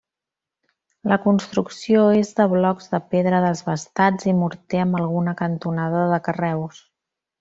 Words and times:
La 1.11 1.17
construcció 1.25 2.05
és 2.21 2.31
de 2.39 2.47
blocs 2.53 2.89
de 2.95 3.01
pedra 3.13 3.41
desbastats 3.45 4.31
i 4.33 4.33
morter 4.39 4.81
amb 4.87 4.99
alguna 5.03 5.35
cantonada 5.43 6.01
de 6.15 6.21
carreus. 6.31 6.83